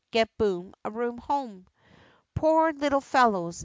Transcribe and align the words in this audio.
Get 0.09 0.35
Boom 0.35 0.73
a 0.83 0.89
Room 0.89 1.19
home!'' 1.19 1.67
Poor 2.33 2.73
little 2.73 3.01
fellows 3.01 3.59